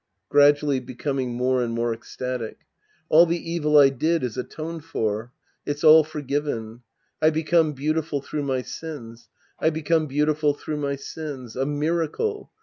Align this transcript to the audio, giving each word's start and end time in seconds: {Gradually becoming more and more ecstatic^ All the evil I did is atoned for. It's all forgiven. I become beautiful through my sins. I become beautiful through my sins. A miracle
{Gradually 0.29 0.79
becoming 0.79 1.35
more 1.35 1.61
and 1.61 1.75
more 1.75 1.95
ecstatic^ 1.95 2.55
All 3.07 3.27
the 3.27 3.37
evil 3.51 3.77
I 3.77 3.89
did 3.89 4.23
is 4.23 4.35
atoned 4.35 4.83
for. 4.83 5.31
It's 5.63 5.83
all 5.83 6.03
forgiven. 6.03 6.81
I 7.21 7.29
become 7.29 7.73
beautiful 7.73 8.19
through 8.19 8.41
my 8.41 8.63
sins. 8.63 9.29
I 9.59 9.69
become 9.69 10.07
beautiful 10.07 10.55
through 10.55 10.77
my 10.77 10.95
sins. 10.95 11.55
A 11.55 11.67
miracle 11.67 12.51